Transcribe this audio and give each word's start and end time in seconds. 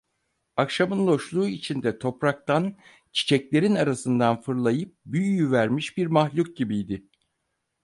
Akşamın 0.57 1.07
loşluğu 1.07 1.47
içinde 1.47 1.99
topraktan, 1.99 2.75
çiçeklerin 3.11 3.75
arasından 3.75 4.41
fırlayıp 4.41 4.95
büyüyüvermiş 5.05 5.97
bir 5.97 6.07
mahluk 6.07 6.57
gibiydi. 6.57 7.07